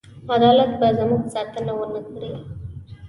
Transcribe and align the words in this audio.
عدالت 0.35 0.71
به 0.79 0.87
زموږ 0.97 1.21
ساتنه 1.35 1.71
ونه 1.77 2.01
کړي. 2.09 2.31